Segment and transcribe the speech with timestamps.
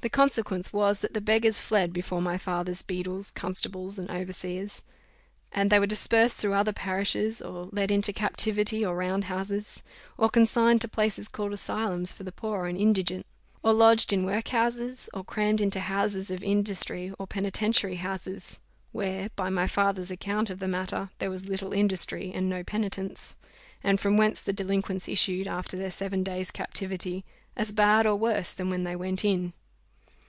[0.00, 4.82] The consequence was, that the beggars fled before my father's beadles, constables, and overseers;
[5.50, 9.82] and they were dispersed through other parishes, or led into captivity to roundhouses,
[10.16, 13.26] or consigned to places called asylums for the poor and indigent,
[13.64, 18.60] or lodged in workhouses, or crammed into houses of industry or penitentiary houses,
[18.92, 23.34] where, by my father's account of the matter, there was little industry and no penitence,
[23.82, 27.24] and from whence the delinquents issued, after their seven days' captivity,
[27.56, 29.52] as bad or worse than when they went in.